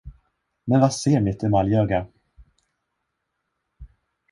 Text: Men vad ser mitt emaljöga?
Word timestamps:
Men 0.63 0.79
vad 0.79 0.93
ser 0.93 1.21
mitt 1.21 1.43
emaljöga? 1.43 2.07